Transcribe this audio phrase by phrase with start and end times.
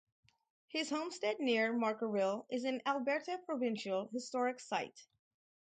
[0.69, 5.05] His homestead near Markerville is an Alberta Provincial Historic Site.